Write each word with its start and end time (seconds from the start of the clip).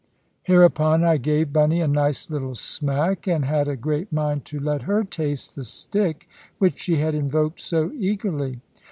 Hereupon 0.41 1.03
I 1.03 1.17
gave 1.17 1.53
Bunny 1.53 1.79
a 1.79 1.87
nice 1.87 2.27
little 2.27 2.55
smack, 2.55 3.27
and 3.27 3.45
had 3.45 3.67
a 3.67 3.75
great 3.75 4.11
mind 4.11 4.45
to 4.45 4.59
let 4.59 4.81
her 4.89 5.03
taste 5.03 5.55
the 5.55 5.63
stick 5.63 6.27
which 6.57 6.79
she 6.79 6.97
had 6.97 7.13
invoked 7.13 7.61
so 7.61 7.91
eagerly. 7.93 8.61